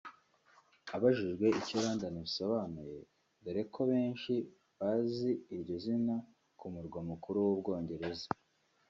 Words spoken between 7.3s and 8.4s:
w’u Bwongereza